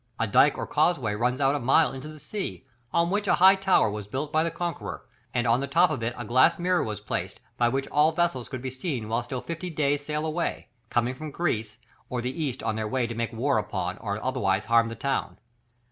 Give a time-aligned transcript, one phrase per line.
[0.19, 3.53] A dike or causeway runs out a mile into the sea, on which a high
[3.53, 6.83] tower was built by the conqueror, and on the top of it a glass mirror
[6.83, 10.69] was placed, by which all vessels could be seen while still fifty days' sail away,
[10.89, 11.77] coming from Greece
[12.09, 15.37] or the east on their way to make war upon or otherwise harm the town.